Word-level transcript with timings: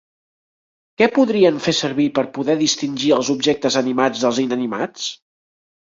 Què 1.01 1.07
podrien 1.17 1.59
fen 1.67 1.77
servir 1.81 2.07
per 2.17 2.25
poder 2.37 2.57
distingir 2.63 3.13
els 3.19 3.31
objectes 3.35 3.81
animats 3.83 4.25
dels 4.27 4.41
inanimats? 4.49 5.09